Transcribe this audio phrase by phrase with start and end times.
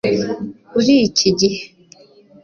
[0.77, 1.49] urikigihe